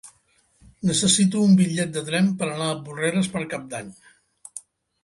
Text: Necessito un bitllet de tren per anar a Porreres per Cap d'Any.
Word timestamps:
Necessito 0.91 1.43
un 1.49 1.53
bitllet 1.59 1.93
de 1.99 2.03
tren 2.09 2.33
per 2.41 2.49
anar 2.51 2.71
a 2.73 2.79
Porreres 2.89 3.31
per 3.37 3.47
Cap 3.55 3.71
d'Any. 3.77 3.95